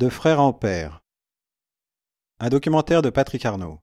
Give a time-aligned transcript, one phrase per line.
[0.00, 1.02] De frère en père.
[2.38, 3.80] Un documentaire de Patrick Arnaud.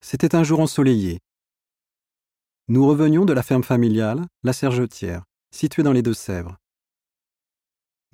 [0.00, 1.18] C'était un jour ensoleillé.
[2.68, 6.56] Nous revenions de la ferme familiale, la Sergetière, située dans les Deux-Sèvres.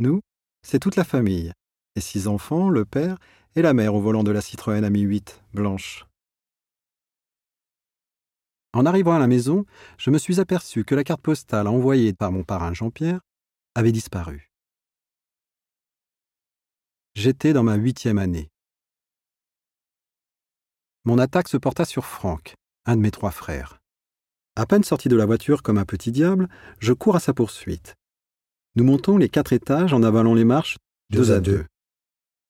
[0.00, 0.18] Nous,
[0.66, 1.52] c'est toute la famille,
[1.94, 3.16] les six enfants, le père
[3.54, 6.04] et la mère au volant de la Citroën Ami 8, blanche.
[8.78, 9.66] En arrivant à la maison,
[9.96, 13.18] je me suis aperçu que la carte postale envoyée par mon parrain Jean-Pierre
[13.74, 14.52] avait disparu.
[17.16, 18.52] J'étais dans ma huitième année.
[21.04, 22.54] Mon attaque se porta sur Franck,
[22.86, 23.80] un de mes trois frères.
[24.54, 27.96] À peine sorti de la voiture comme un petit diable, je cours à sa poursuite.
[28.76, 30.76] Nous montons les quatre étages en avalant les marches
[31.10, 31.66] deux, à deux.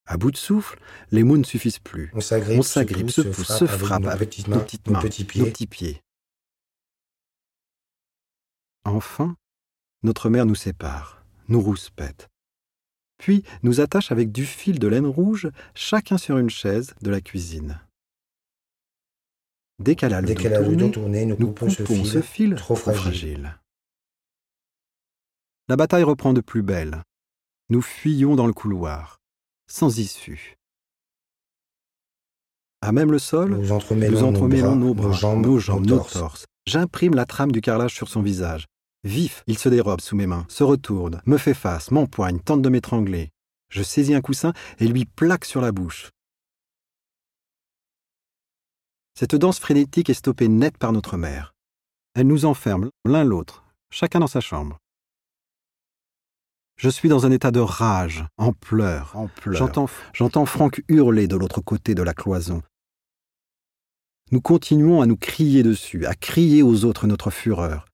[0.04, 0.78] À bout de souffle,
[1.10, 2.10] les mots ne suffisent plus.
[2.12, 6.02] On s'agrippe, se pousse, se frappe avec nos mains, petites nos mains, nos petits pieds.
[8.88, 9.36] Enfin,
[10.02, 12.28] notre mère nous sépare, nous rouspète.
[13.18, 17.20] Puis nous attache avec du fil de laine rouge, chacun sur une chaise de la
[17.20, 17.80] cuisine.
[19.78, 22.06] Dès qu'elle a le dos tourné, nous, nous coupons ce coupons fil.
[22.06, 23.02] ce fil trop trop fragile.
[23.02, 23.60] fragile.
[25.68, 27.02] La bataille reprend de plus belle.
[27.68, 29.18] Nous fuyons dans le couloir,
[29.66, 30.56] sans issue.
[32.80, 35.96] À même le sol, Nous entremêlons, nous entremêlons nos bras, nos jambes, nos, jambes, nos
[35.96, 36.12] nos torses.
[36.14, 36.46] torses.
[36.66, 38.66] J'imprime la trame du carrelage sur son visage.
[39.04, 42.68] Vif, il se dérobe sous mes mains, se retourne, me fait face, m'empoigne, tente de
[42.68, 43.30] m'étrangler.
[43.70, 46.10] Je saisis un coussin et lui plaque sur la bouche.
[49.14, 51.54] Cette danse frénétique est stoppée net par notre mère.
[52.14, 54.78] Elle nous enferme l'un l'autre, chacun dans sa chambre.
[56.76, 59.16] Je suis dans un état de rage, en pleurs.
[59.16, 59.56] En pleurs.
[59.56, 62.62] J'entends, j'entends Franck hurler de l'autre côté de la cloison.
[64.30, 67.87] Nous continuons à nous crier dessus, à crier aux autres notre fureur.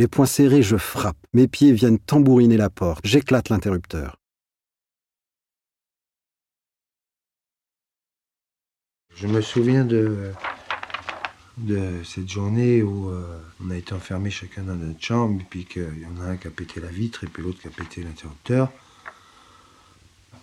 [0.00, 1.18] Les poings serrés, je frappe.
[1.34, 3.06] Mes pieds viennent tambouriner la porte.
[3.06, 4.16] J'éclate l'interrupteur.
[9.14, 10.32] Je me souviens de,
[11.58, 15.66] de cette journée où euh, on a été enfermés chacun dans notre chambre, et puis
[15.66, 17.70] qu'il y en a un qui a pété la vitre et puis l'autre qui a
[17.70, 18.72] pété l'interrupteur.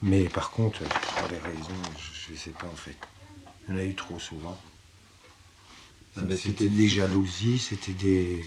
[0.03, 1.81] Mais par contre, pour les raisons,
[2.27, 2.95] je ne sais pas en fait.
[3.67, 4.61] Il y en a eu trop souvent.
[6.15, 8.45] Ah ben, C'était des jalousies, c'était des,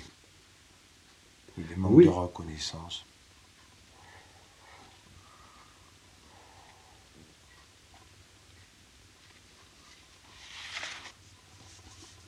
[1.69, 2.05] des manques Oui.
[2.05, 3.05] de reconnaissance.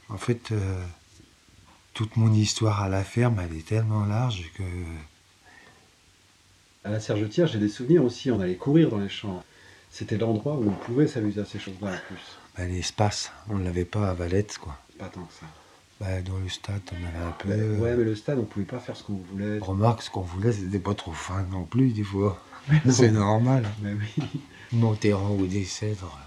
[0.09, 0.85] En fait, euh,
[1.95, 4.63] toute mon histoire à la ferme, elle est tellement large que
[6.85, 8.31] À la Sergetière, j'ai des souvenirs aussi.
[8.31, 9.43] On allait courir dans les champs.
[9.91, 12.21] C'était l'endroit où on pouvait s'amuser à ces choses-là en plus.
[12.57, 14.77] bah, l'espace, on ne l'avait pas à Valette, quoi.
[14.99, 15.47] Pas tant que ça.
[16.01, 17.49] Bah, dans le stade, on avait un peu.
[17.77, 19.59] Ouais, mais le stade, on pouvait pas faire ce qu'on voulait.
[19.61, 22.43] Remarque, ce qu'on voulait, c'était pas trop fin non plus, des fois.
[22.91, 23.65] C'est normal.
[23.83, 24.41] Mais oui.
[24.73, 26.19] Monter en haut des cèdres.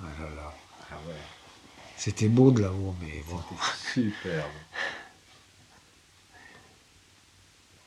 [0.00, 0.54] Ah là là.
[0.90, 1.14] Ah ouais,
[1.96, 3.38] C'était beau de là-haut, mais bon.
[3.94, 4.50] superbe.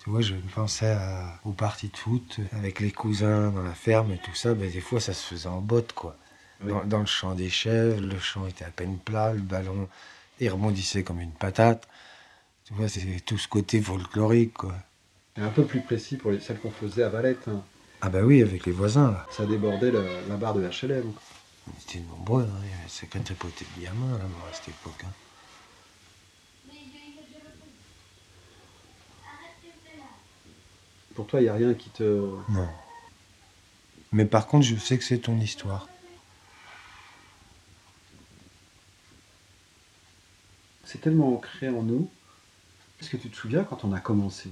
[0.04, 4.14] Tu vois, je pensais à- aux parties de foot avec les cousins dans la ferme
[4.14, 4.56] et tout ça.
[4.56, 6.16] Mais des fois, ça se faisait en botte, quoi.
[6.64, 6.72] Oui.
[6.72, 9.90] Dans, dans le champ des chèvres, le champ était à peine plat, le ballon,
[10.40, 11.88] il rebondissait comme une patate.
[12.66, 14.76] Tu vois, c'est tout ce côté folklorique, quoi.
[15.38, 17.48] Et un peu plus précis pour les, celles qu'on faisait à Valette.
[17.48, 17.64] hein.
[18.02, 19.26] Ah bah oui, avec les voisins, là.
[19.32, 21.12] Ça débordait le- la barre de HLM.
[21.68, 22.60] On était nombreux, hein.
[22.64, 25.04] Il y avait 50 potes de gamins, là, à cette époque.
[25.06, 25.14] hein.
[31.16, 32.04] Pour toi, il n'y a rien qui te.
[32.50, 32.68] Non.
[34.12, 35.90] Mais par contre, je sais que c'est ton histoire.
[40.88, 42.10] C'est tellement ancré en nous.
[43.02, 44.50] Est-ce que tu te souviens quand on a commencé?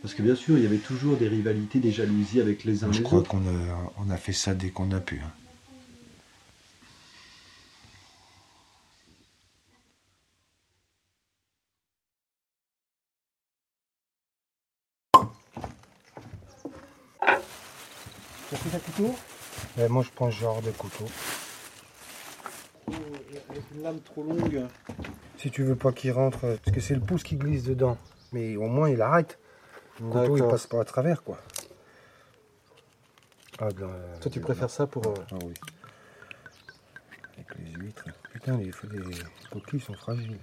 [0.00, 2.92] Parce que bien sûr, il y avait toujours des rivalités, des jalousies avec les uns
[2.92, 3.30] Je les crois autres.
[3.30, 5.18] qu'on a, on a fait ça dès qu'on a pu.
[5.20, 5.32] hein.
[18.48, 19.14] Tu as pris un couteau
[19.88, 21.06] moi, je prends ce genre de couteau.
[23.74, 24.66] Une lame trop longue.
[25.38, 27.96] Si tu veux pas qu'il rentre, parce que c'est le pouce qui glisse dedans.
[28.32, 29.38] Mais au moins, il arrête.
[30.00, 31.38] Le couteau, il passe pas à travers, quoi.
[33.58, 35.06] Ah, de la- Toi, tu préfères ça pour.
[35.06, 35.54] euh, Ah oui.
[37.34, 38.04] Avec les huîtres.
[38.32, 39.14] Putain, les, les
[39.50, 40.38] coquilles sont fragiles.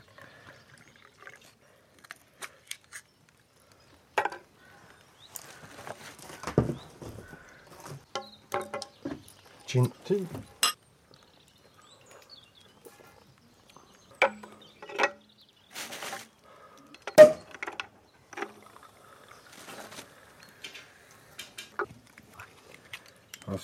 [9.65, 9.89] Chin.
[10.09, 10.56] Ah,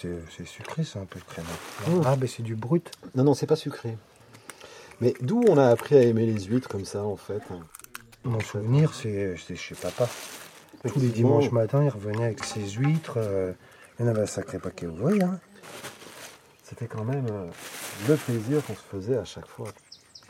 [0.04, 1.46] c'est c'est sucré, ça, un peu de crème.
[1.90, 2.02] Oh.
[2.06, 2.92] Ah, mais c'est du brut.
[3.16, 3.98] Non, non, c'est pas sucré.
[5.02, 7.42] Mais d'où on a appris à aimer les huîtres comme ça, en fait
[8.24, 10.08] Mon souvenir, c'est c'est chez papa.
[10.88, 13.16] Tous les dimanches matins, il revenait avec ses huîtres.
[13.18, 13.54] euh,
[14.00, 15.24] il y en avait un sacré paquet, vous voyez.
[15.24, 15.40] Hein
[16.64, 17.48] C'était quand même euh,
[18.08, 19.70] le plaisir qu'on se faisait à chaque fois.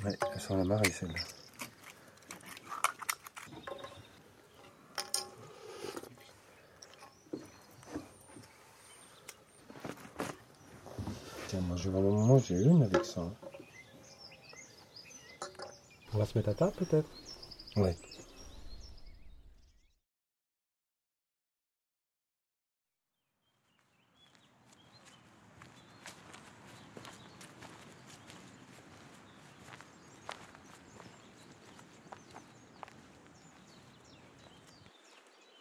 [0.05, 1.19] ouais, elles sont la marée, celle-là.
[11.83, 13.19] Je vais j'ai une avec ça.
[13.19, 13.33] hein.
[16.13, 17.09] On va se mettre à table, peut-être?
[17.75, 17.97] Ouais.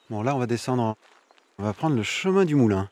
[0.09, 0.97] Bon, là, on va descendre.
[1.59, 2.89] On va prendre le chemin du moulin.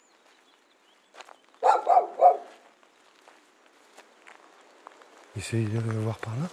[5.41, 6.49] Essayez de le voir par là.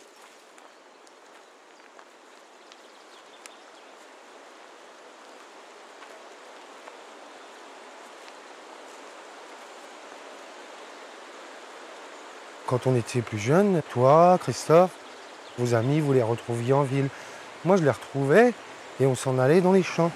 [12.66, 14.92] Quand on était plus jeune, toi, Christophe,
[15.57, 17.10] vos amis, vous les retrouviez en ville.
[17.66, 18.54] Moi, je les retrouvais
[19.01, 20.12] et on s'en allait dans les champs.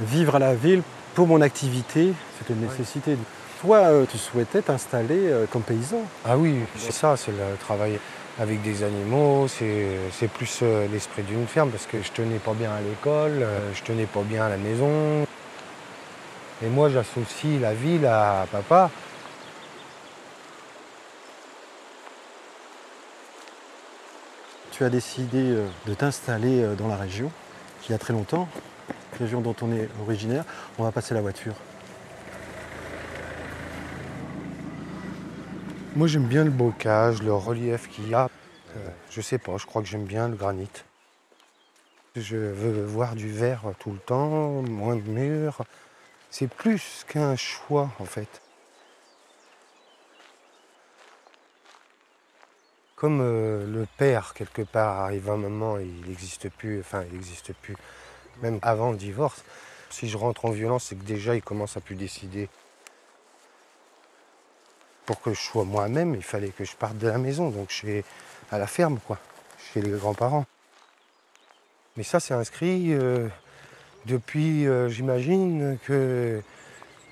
[0.00, 0.82] Vivre à la ville,
[1.14, 3.16] pour mon activité, c'était une nécessité.
[3.62, 6.02] Toi, euh, tu souhaitais t'installer euh, comme paysan.
[6.26, 7.98] Ah oui, c'est ça, c'est le travail
[8.38, 12.52] avec des animaux, c'est c'est plus euh, l'esprit d'une ferme parce que je tenais pas
[12.52, 15.26] bien à l'école, je tenais pas bien à la maison.
[16.62, 18.90] Et moi, j'associe la ville à papa.
[24.72, 25.56] Tu as décidé
[25.86, 27.30] de t'installer dans la région,
[27.88, 28.48] il y a très longtemps,
[29.18, 30.44] région dont on est originaire.
[30.78, 31.54] On va passer la voiture.
[35.96, 38.28] Moi, j'aime bien le bocage, le relief qu'il y a.
[38.76, 40.68] Euh, je sais pas, je crois que j'aime bien le granit.
[42.14, 45.64] Je veux voir du verre tout le temps, moins de murs.
[46.28, 48.42] C'est plus qu'un choix, en fait.
[52.94, 57.54] Comme euh, le père, quelque part, arrive un moment, il n'existe plus, enfin, il n'existe
[57.54, 57.76] plus,
[58.42, 59.44] même avant le divorce.
[59.88, 62.50] Si je rentre en violence, c'est que déjà, il commence à plus décider.
[65.06, 68.04] Pour que je sois moi-même, il fallait que je parte de la maison, donc vais
[68.50, 69.18] à la ferme, quoi,
[69.72, 70.44] chez les grands-parents.
[71.96, 73.28] Mais ça, c'est inscrit euh,
[74.04, 76.42] depuis, euh, j'imagine, que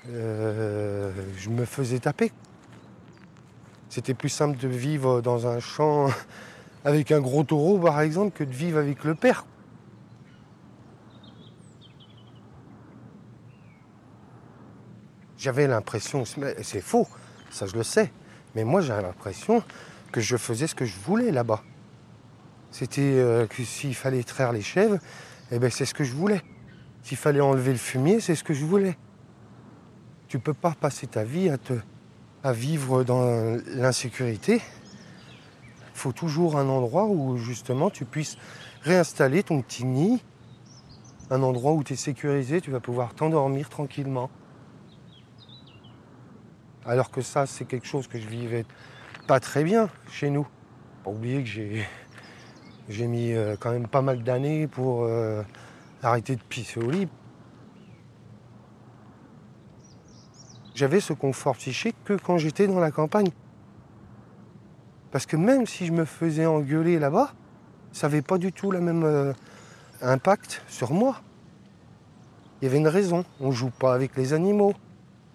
[0.09, 2.31] euh, je me faisais taper.
[3.89, 6.09] C'était plus simple de vivre dans un champ
[6.85, 9.45] avec un gros taureau, par exemple, que de vivre avec le père.
[15.37, 17.07] J'avais l'impression, c'est faux,
[17.55, 18.11] ça je le sais,
[18.53, 19.63] mais moi j'avais l'impression
[20.11, 21.63] que je faisais ce que je voulais là-bas.
[22.71, 24.97] C'était euh, que s'il fallait traire les chèvres,
[25.51, 26.41] eh ben, c'est ce que je voulais.
[27.03, 28.97] S'il fallait enlever le fumier, c'est ce que je voulais.
[30.27, 31.73] Tu peux pas passer ta vie à, te,
[32.43, 34.55] à vivre dans l'insécurité.
[34.55, 38.37] Il faut toujours un endroit où justement tu puisses
[38.81, 40.21] réinstaller ton petit nid,
[41.29, 44.29] un endroit où tu es sécurisé, tu vas pouvoir t'endormir tranquillement.
[46.85, 48.65] Alors que ça, c'est quelque chose que je vivais
[49.27, 50.47] pas très bien chez nous.
[51.03, 51.85] Pas oublier que j'ai
[52.87, 55.41] j'ai mis euh, quand même pas mal d'années pour euh,
[56.03, 57.07] arrêter de pisser au lit.
[60.75, 63.29] J'avais ce confort psychique que quand j'étais dans la campagne.
[65.11, 67.33] Parce que même si je me faisais engueuler là-bas,
[67.91, 69.33] ça n'avait pas du tout le même euh,
[70.01, 71.21] impact sur moi.
[72.61, 73.25] Il y avait une raison.
[73.39, 74.73] On joue pas avec les animaux.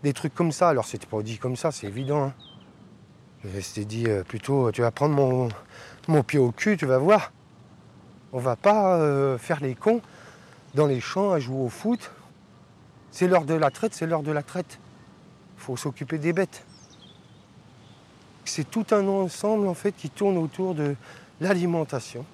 [0.02, 0.68] Des trucs comme ça.
[0.68, 2.24] Alors c'était pas dit comme ça, c'est évident.
[2.24, 2.32] hein.
[3.44, 5.48] Mais C'était dit euh, plutôt, tu vas prendre mon,
[6.08, 7.32] mon pied au cul, tu vas voir.
[8.32, 10.00] On va pas euh, faire les cons
[10.74, 12.10] dans les champs à jouer au foot.
[13.10, 14.78] C'est l'heure de la traite, c'est l'heure de la traite.
[15.56, 16.64] Il faut s'occuper des bêtes.
[18.44, 20.96] C'est tout un ensemble en fait qui tourne autour de
[21.40, 22.24] l'alimentation.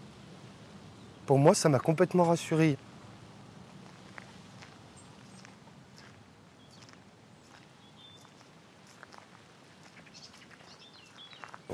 [1.25, 2.79] Pour moi, ça m'a complètement rassuré.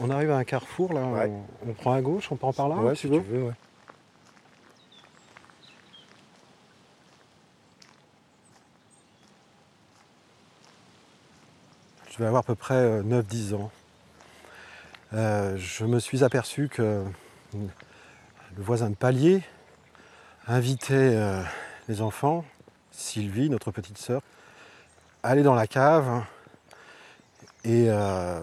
[0.03, 1.05] On arrive à un carrefour, là.
[1.07, 1.31] Ouais.
[1.65, 3.43] On, on prend à gauche, on prend par là, ouais, tu si veux tu veux,
[3.45, 3.53] ouais.
[12.11, 13.71] Je vais avoir à peu près euh, 9-10 ans.
[15.15, 17.05] Euh, je me suis aperçu que
[17.55, 19.43] le voisin de palier
[20.47, 21.43] invitait euh,
[21.89, 22.45] les enfants,
[22.91, 24.21] Sylvie, notre petite sœur,
[25.23, 26.25] à aller dans la cave
[27.65, 28.41] et euh,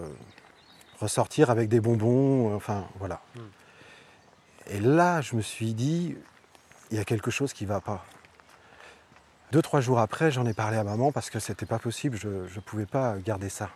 [0.99, 3.21] ressortir avec des bonbons, enfin voilà.
[3.35, 3.39] Mm.
[4.71, 6.15] Et là, je me suis dit,
[6.91, 8.05] il y a quelque chose qui ne va pas.
[9.51, 12.27] Deux, trois jours après, j'en ai parlé à maman parce que c'était pas possible, je
[12.27, 13.69] ne pouvais pas garder ça.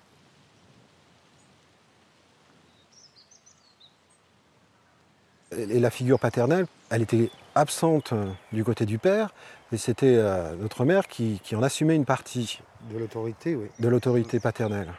[5.52, 9.34] Et la figure paternelle, elle était absente euh, du côté du père,
[9.72, 12.60] et c'était euh, notre mère qui, qui en assumait une partie
[12.92, 13.68] De l'autorité, oui.
[13.80, 14.92] de l'autorité paternelle.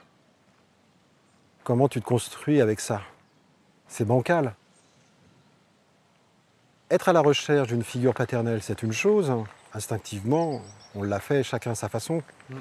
[1.65, 3.01] Comment tu te construis avec ça?
[3.89, 4.55] C'est bancal.
[6.91, 9.33] Être à la recherche d'une figure paternelle, c'est une chose.
[9.73, 10.61] Instinctivement,
[10.95, 12.23] on l'a fait chacun à sa façon.
[12.51, 12.57] Mm.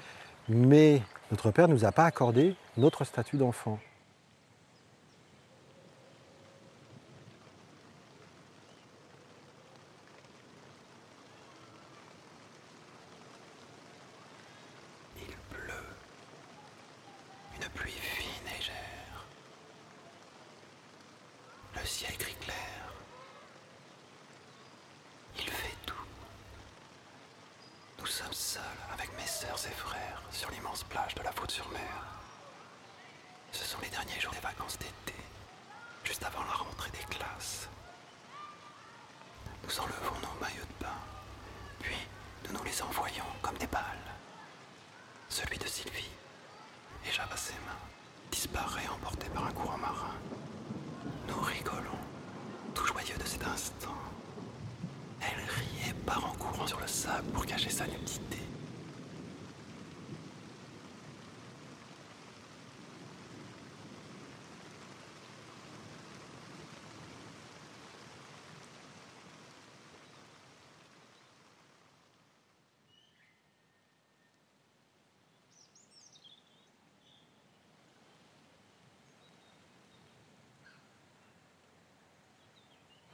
[0.50, 3.78] Mais notre père ne nous a pas accordé notre statut d'enfant.
[15.18, 15.74] Il pleut.
[17.56, 19.26] Une pluie fine et légère.
[21.76, 22.56] Le ciel gris clair.
[25.38, 25.94] Il fait doux.
[28.00, 28.62] Nous sommes seuls
[28.94, 31.80] avec mes sœurs et frères sur l'immense plage de la Faute-sur-Mer.
[33.52, 34.40] Ce sont les derniers jours des
[34.72, 35.20] d'été,
[36.04, 37.68] juste avant la rentrée des classes.
[39.64, 41.00] Nous enlevons nos maillots de bain,
[41.80, 41.96] puis
[42.46, 43.84] nous nous les envoyons comme des balles.
[45.30, 46.10] Celui de Sylvie
[47.08, 47.84] échappe à ses mains,
[48.32, 50.16] disparaît emporté par un courant marin.
[51.28, 52.00] Nous rigolons,
[52.74, 53.98] tout joyeux de cet instant.
[55.22, 58.43] Elle rit et part en courant sur le sable pour cacher sa nudité.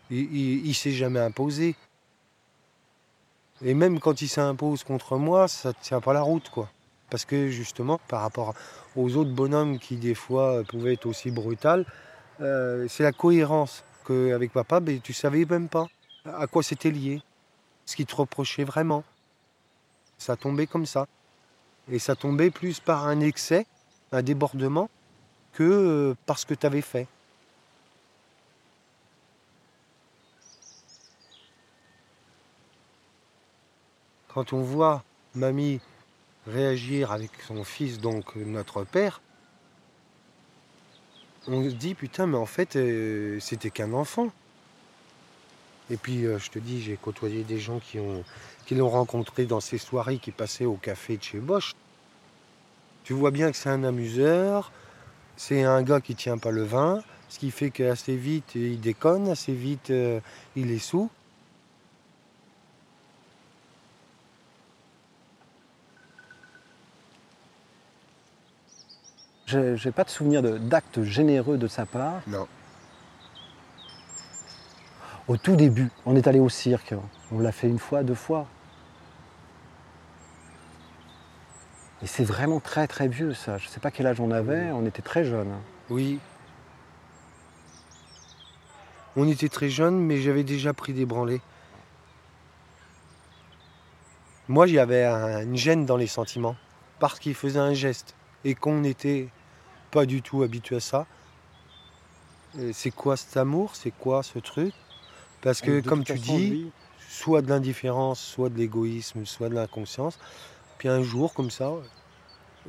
[0.10, 1.76] Il, il s'est jamais imposé.
[3.62, 6.70] Et même quand il s'impose contre moi, ça ne tient pas la route, quoi.
[7.10, 8.54] Parce que justement, par rapport
[8.96, 11.86] aux autres bonhommes qui des fois pouvaient être aussi brutales,
[12.42, 15.88] euh, c'est la cohérence qu'avec papa, ben, tu savais même pas
[16.26, 17.22] à quoi c'était lié,
[17.86, 19.04] ce qu'il te reprochait vraiment.
[20.18, 21.08] Ça tombait comme ça.
[21.92, 23.66] Et ça tombait plus par un excès,
[24.12, 24.90] un débordement,
[25.54, 27.08] que euh, par ce que tu avais fait.
[34.34, 35.04] Quand on voit
[35.36, 35.82] mamie
[36.48, 39.22] réagir avec son fils, donc notre père,
[41.48, 44.30] on se dit putain, mais en fait, euh, c'était qu'un enfant.
[45.90, 48.24] Et puis, euh, je te dis, j'ai côtoyé des gens qui ont
[48.70, 51.74] qui l'ont rencontré dans ces soirées qui passaient au café de chez Bosch.
[53.04, 54.72] Tu vois bien que c'est un amuseur,
[55.38, 59.28] c'est un gars qui tient pas le vin, ce qui fait qu'assez vite il déconne,
[59.28, 60.20] assez vite euh,
[60.56, 61.10] il est sous.
[69.50, 72.22] J'ai j'ai pas de souvenir d'actes généreux de sa part.
[72.28, 72.48] Non.
[75.28, 76.94] Au tout début, on est allé au cirque.
[77.32, 78.46] On l'a fait une fois, deux fois.
[82.04, 83.58] Et c'est vraiment très très vieux ça.
[83.58, 85.54] Je sais pas quel âge on avait, on était très jeunes.
[85.90, 86.20] Oui.
[89.16, 91.42] On était très jeunes, mais j'avais déjà pris des branlées.
[94.48, 96.56] Moi, j'avais un- une gêne dans les sentiments,
[97.00, 98.16] parce qu'il faisait un geste,
[98.46, 99.28] et qu'on n'était
[99.92, 101.06] pas du tout habitué à ça.
[102.74, 103.76] C'est quoi cet amour?
[103.76, 104.74] C'est quoi ce truc?
[105.42, 106.72] Parce que, comme tu façon, dis, lui,
[107.08, 110.18] soit de l'indifférence, soit de l'égoïsme, soit de l'inconscience.
[110.78, 111.72] Puis un jour, comme ça,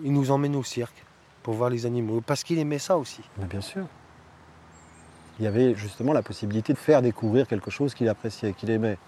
[0.02, 1.04] il nous emmène au cirque
[1.42, 3.22] pour voir les animaux, parce qu'il aimait ça aussi.
[3.38, 3.86] Mais bien sûr.
[5.38, 8.98] Il y avait justement la possibilité de faire découvrir quelque chose qu'il appréciait, qu'il aimait.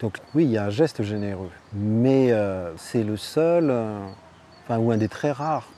[0.00, 1.50] Donc oui, il y a un geste généreux.
[1.72, 4.06] Mais euh, c'est le seul, euh,
[4.64, 5.68] enfin, ou un des très rares.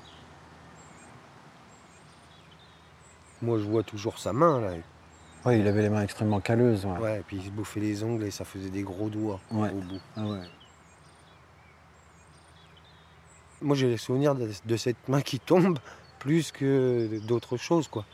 [3.45, 4.73] Moi, je vois toujours sa main, là.
[5.45, 6.87] Oui, il avait les mains extrêmement calleuses.
[6.87, 6.99] ouais.
[6.99, 9.71] Ouais, et puis il se bouffait les ongles et ça faisait des gros doigts Ouais.
[9.71, 10.01] au bout.
[10.17, 10.41] Ah ouais.
[13.61, 15.79] Moi, j'ai les souvenirs de, de cette main qui tombe
[16.19, 18.07] plus que d'autres choses, quoi.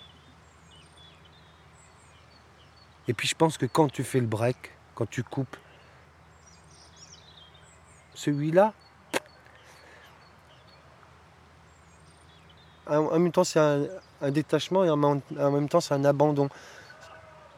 [3.06, 4.56] Et puis, je pense que quand tu fais le break,
[4.96, 5.56] quand tu coupes,
[8.14, 8.74] celui-là,
[12.90, 16.48] en même temps, c'est un, détachement et en même, temps, c'est un abandon.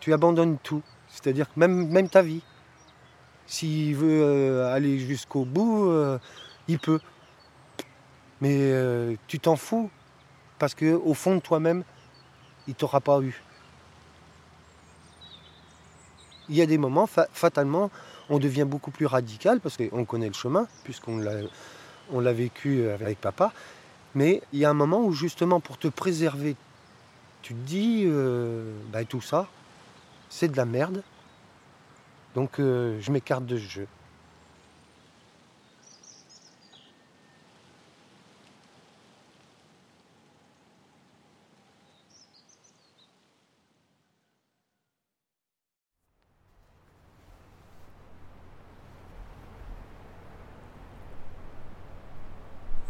[0.00, 2.42] Tu abandonnes tout, c'est-à-dire même, ta vie.
[3.46, 6.18] S'il veut euh, aller jusqu'au bout, euh,
[6.68, 7.00] il peut.
[8.40, 9.90] Mais euh, tu t'en fous
[10.58, 11.82] parce que au fond de toi-même,
[12.68, 13.42] il t'aura pas eu.
[16.48, 17.90] Il y a des moments, fatalement,
[18.30, 21.34] on devient beaucoup plus radical parce qu'on connaît le chemin, puisqu'on l'a,
[22.12, 23.52] on l'a vécu avec papa.
[24.14, 26.56] Mais il y a un moment où justement pour te préserver,
[27.42, 29.48] tu te dis, euh, bah, tout ça,
[30.28, 31.02] c'est de la merde.
[32.34, 33.86] Donc euh, je m'écarte de ce jeu.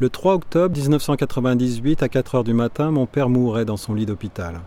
[0.02, 4.04] Le 3 octobre 1998, à 4 heures du matin, mon père mourait dans son lit
[4.04, 4.58] d'hôpital.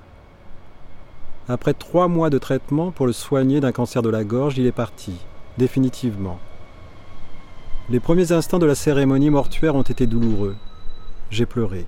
[1.49, 4.71] Après trois mois de traitement pour le soigner d'un cancer de la gorge, il est
[4.71, 5.11] parti,
[5.57, 6.39] définitivement.
[7.89, 10.55] Les premiers instants de la cérémonie mortuaire ont été douloureux.
[11.31, 11.85] J'ai pleuré.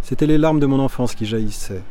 [0.00, 1.82] C'étaient les larmes de mon enfance qui jaillissaient.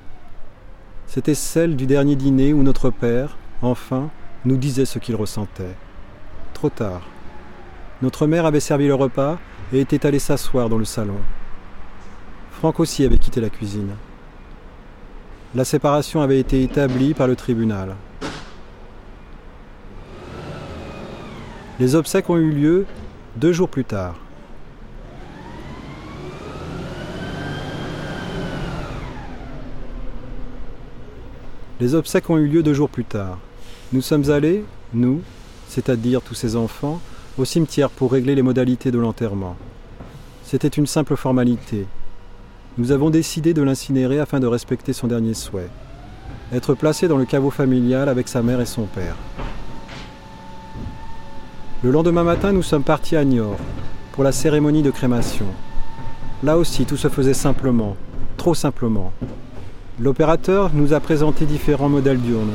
[1.05, 4.09] C'était celle du dernier dîner où notre père, enfin,
[4.45, 5.75] nous disait ce qu'il ressentait.
[6.53, 7.01] Trop tard.
[8.01, 9.37] Notre mère avait servi le repas
[9.71, 11.17] et était allé s'asseoir dans le salon.
[12.51, 13.91] Franck aussi avait quitté la cuisine.
[15.53, 17.95] La séparation avait été établie par le tribunal.
[21.79, 22.85] Les obsèques ont eu lieu
[23.35, 24.15] deux jours plus tard.
[31.79, 33.39] Les obsèques ont eu lieu deux jours plus tard.
[33.91, 35.21] Nous sommes allés, nous,
[35.67, 37.01] c'est-à-dire tous ces enfants,
[37.37, 39.55] au cimetière pour régler les modalités de l'enterrement.
[40.43, 41.87] C'était une simple formalité.
[42.77, 45.69] Nous avons décidé de l'incinérer afin de respecter son dernier souhait,
[46.53, 49.15] être placé dans le caveau familial avec sa mère et son père.
[51.83, 53.57] Le lendemain matin, nous sommes partis à Niort
[54.11, 55.45] pour la cérémonie de crémation.
[56.43, 57.95] Là aussi, tout se faisait simplement,
[58.37, 59.13] trop simplement.
[59.99, 62.49] L'opérateur nous a présenté différents modèles d'urnes.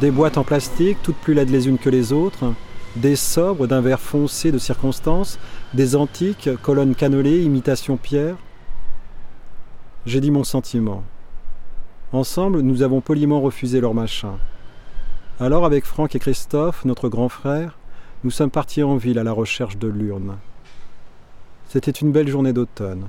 [0.00, 2.52] Des boîtes en plastique, toutes plus laides les unes que les autres,
[2.96, 5.38] des sobres d'un verre foncé de circonstance,
[5.74, 8.36] des antiques, colonnes cannelées, imitation pierre.
[10.06, 11.04] J'ai dit mon sentiment.
[12.12, 14.38] Ensemble, nous avons poliment refusé leur machin.
[15.38, 17.76] Alors, avec Franck et Christophe, notre grand frère,
[18.24, 20.38] nous sommes partis en ville à la recherche de l'urne.
[21.68, 23.08] C'était une belle journée d'automne,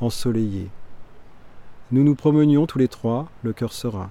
[0.00, 0.70] ensoleillée.
[1.92, 4.10] Nous nous promenions tous les trois, le cœur serein.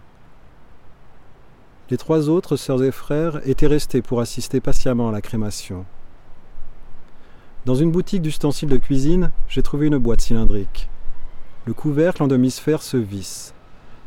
[1.91, 5.83] Les trois autres sœurs et frères étaient restés pour assister patiemment à la crémation.
[7.65, 10.87] Dans une boutique d'ustensiles de cuisine, j'ai trouvé une boîte cylindrique.
[11.65, 13.53] Le couvercle en demi-sphère se visse.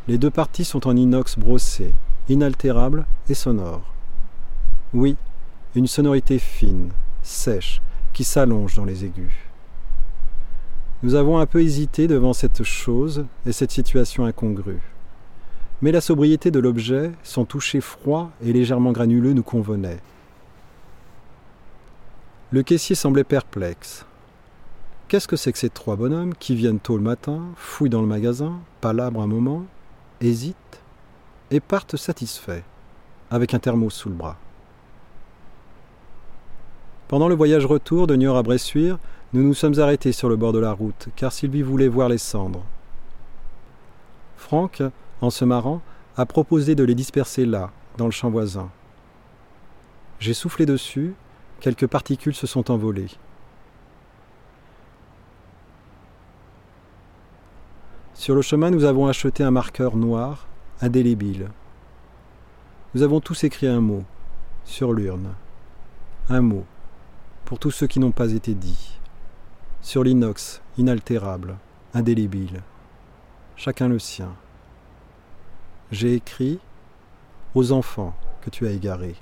[0.08, 1.92] Les deux parties sont en inox brossé,
[2.30, 3.92] inaltérable et sonore.
[4.94, 5.16] Oui,
[5.74, 6.88] une sonorité fine,
[7.22, 7.82] sèche,
[8.14, 9.34] qui s'allonge dans les aigus.
[11.02, 14.93] Nous avons un peu hésité devant cette chose et cette situation incongrue
[15.84, 20.00] mais la sobriété de l'objet, son toucher froid et légèrement granuleux nous convenait.
[22.52, 24.06] Le caissier semblait perplexe.
[25.08, 28.06] Qu'est-ce que c'est que ces trois bonhommes qui viennent tôt le matin, fouillent dans le
[28.06, 29.66] magasin, palabrent un moment,
[30.22, 30.80] hésitent
[31.50, 32.62] et partent satisfaits,
[33.30, 34.38] avec un thermos sous le bras
[37.08, 38.98] Pendant le voyage retour de Niort à Bressuire,
[39.34, 42.16] nous nous sommes arrêtés sur le bord de la route, car Sylvie voulait voir les
[42.16, 42.64] cendres.
[44.38, 44.82] Franck
[45.24, 45.80] en se marrant,
[46.16, 48.70] a proposé de les disperser là, dans le champ voisin.
[50.20, 51.14] J'ai soufflé dessus,
[51.60, 53.10] quelques particules se sont envolées.
[58.14, 60.46] Sur le chemin, nous avons acheté un marqueur noir,
[60.80, 61.50] indélébile.
[62.94, 64.04] Nous avons tous écrit un mot,
[64.64, 65.34] sur l'urne.
[66.28, 66.64] Un mot,
[67.44, 68.98] pour tous ceux qui n'ont pas été dits.
[69.82, 71.56] Sur l'inox, inaltérable,
[71.92, 72.62] indélébile.
[73.56, 74.34] Chacun le sien
[75.90, 76.58] j'ai écrit
[77.54, 79.16] aux enfants que tu as égarés.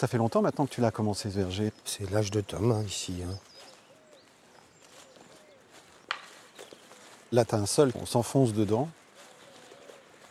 [0.00, 1.72] Ça fait longtemps maintenant que tu l'as commencé ce verger.
[1.84, 3.22] C'est l'âge de Tom hein, ici.
[3.22, 3.36] Hein.
[7.32, 8.88] Là, tu as un sol, on s'enfonce dedans.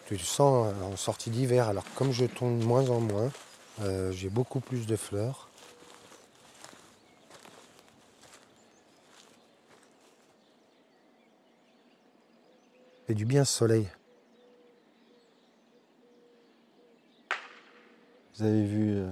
[0.08, 1.70] Tu le sens euh, en sortie d'hiver.
[1.70, 3.32] Alors, comme je tombe de moins en moins,
[3.82, 5.48] euh, j'ai beaucoup plus de fleurs.
[13.08, 13.88] Et du bien soleil.
[18.36, 19.12] Vous avez vu euh,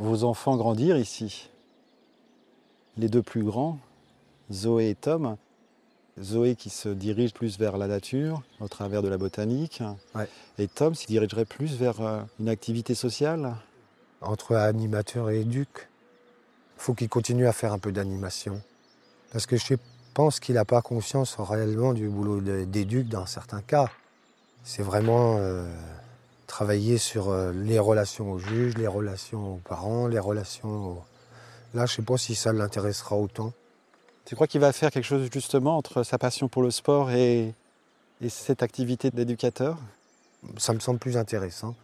[0.00, 1.50] vos enfants grandir ici.
[2.96, 3.78] Les deux plus grands,
[4.50, 5.36] Zoé et Tom.
[6.22, 9.82] Zoé qui se dirige plus vers la nature au travers de la botanique.
[10.14, 10.28] Ouais.
[10.58, 13.54] Et Tom s'y dirigerait plus vers euh, une activité sociale.
[14.20, 15.88] Entre animateur et éduc,
[16.76, 18.60] il faut qu'il continue à faire un peu d'animation.
[19.32, 19.74] Parce que je
[20.12, 23.88] pense qu'il n'a pas conscience réellement du boulot d'éduc dans certains cas.
[24.64, 25.72] C'est vraiment euh,
[26.48, 31.04] travailler sur euh, les relations aux juges, les relations aux parents, les relations aux...
[31.74, 33.52] Là, je sais pas si ça l'intéressera autant.
[34.28, 37.54] Tu crois qu'il va faire quelque chose justement entre sa passion pour le sport et,
[38.20, 39.78] et cette activité d'éducateur?
[40.58, 41.74] Ça me semble plus intéressant.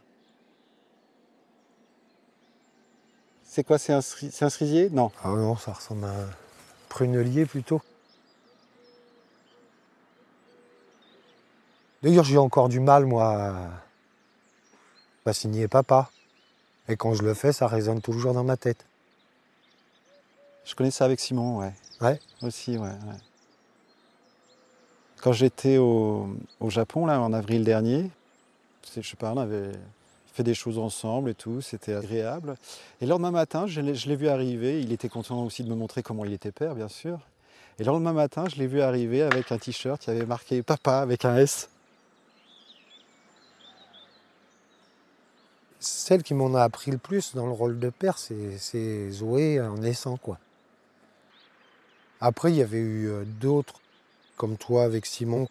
[3.44, 4.90] C'est quoi C'est un, cerisier?
[4.90, 5.10] Non.
[5.22, 6.28] Ah non, ça ressemble à un
[6.90, 7.80] prunelier plutôt.
[12.02, 13.70] D'ailleurs, j'ai encore du mal, moi, à-
[15.24, 16.10] à signer papa.
[16.90, 18.84] Et quand je le fais, ça résonne toujours dans ma tête.
[20.66, 21.72] Je connais ça avec Simon, ouais.
[22.00, 22.88] Ouais Aussi, ouais.
[22.88, 23.16] ouais.
[25.22, 26.28] Quand j'étais au,
[26.60, 28.10] au Japon, là, en avril dernier,
[28.96, 29.72] je sais pas, on avait
[30.32, 32.56] fait des choses ensemble et tout, c'était agréable.
[33.00, 36.02] Et le lendemain matin, je l'ai vu arriver, il était content aussi de me montrer
[36.02, 37.20] comment il était père, bien sûr.
[37.78, 40.98] Et le lendemain matin, je l'ai vu arriver avec un t-shirt, y avait marqué papa
[40.98, 41.68] avec un S.
[45.80, 49.60] Celle qui m'en a appris le plus dans le rôle de père, c'est c'est Zoé
[49.60, 50.38] en naissant, quoi.
[52.26, 53.82] Après, il y avait eu euh, d'autres,
[54.38, 55.46] comme toi avec Simon.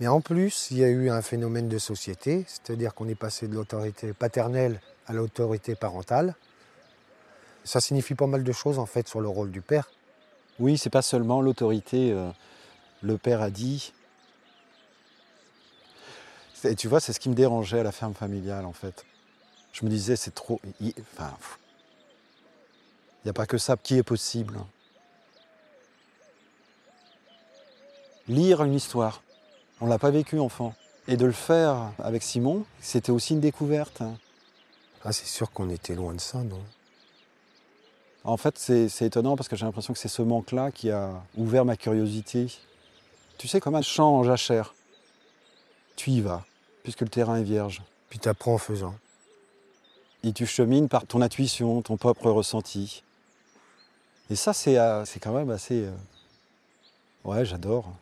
[0.00, 3.46] Mais en plus, il y a eu un phénomène de société, c'est-à-dire qu'on est passé
[3.46, 6.34] de l'autorité paternelle à l'autorité parentale.
[7.64, 9.90] Ça signifie pas mal de choses, en fait, sur le rôle du père.
[10.58, 12.30] Oui, c'est pas seulement l'autorité, euh,
[13.02, 13.92] le père a dit.
[16.64, 19.04] Et tu vois, c'est ce qui me dérangeait à la ferme familiale, en fait.
[19.74, 20.62] Je me disais, c'est trop.
[21.12, 21.36] Enfin,
[23.22, 24.58] il n'y a pas que ça qui est possible.
[28.28, 29.22] Lire une histoire,
[29.80, 30.74] on l'a pas vécu enfant.
[31.06, 34.02] Et de le faire avec Simon, c'était aussi une découverte.
[35.04, 36.62] Ah, c'est sûr qu'on était loin de ça, non?
[38.24, 41.66] En fait, c'est étonnant parce que j'ai l'impression que c'est ce manque-là qui a ouvert
[41.66, 42.46] ma curiosité.
[43.36, 44.74] Tu sais, comme un champ en jachère.
[45.96, 46.42] Tu y vas,
[46.82, 47.82] puisque le terrain est vierge.
[48.08, 48.94] Puis t'apprends en faisant.
[50.22, 53.02] Et tu chemines par ton intuition, ton propre ressenti.
[54.30, 55.84] Et ça, c'est euh, quand même assez...
[55.84, 55.92] euh,
[57.24, 57.92] Ouais, j'adore.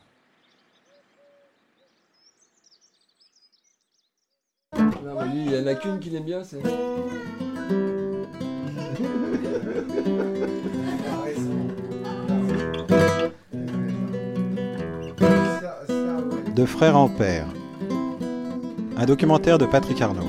[5.04, 6.62] Non, mais lui, il y en a qu'une qu'il aime bien, c'est.
[16.54, 17.46] De frère en père.
[18.96, 20.22] Un documentaire de Patrick Arnaud.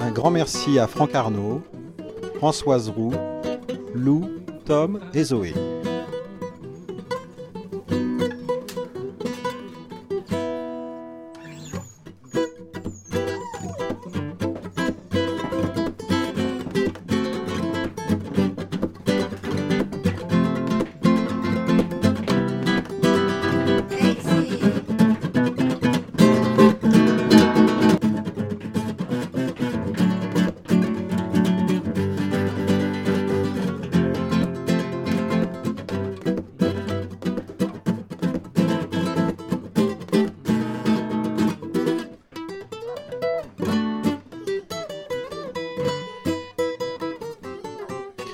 [0.00, 1.62] Un grand merci à Franck Arnaud,
[2.38, 3.12] Françoise Roux,
[3.96, 4.28] Lou,
[4.64, 5.54] Tom et Zoé.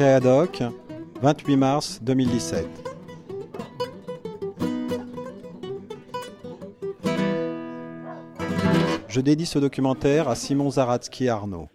[0.03, 0.65] Créadoc,
[1.23, 2.67] 28 mars 2017.
[9.07, 11.69] Je dédie ce documentaire à Simon Zaratsky Arnaud.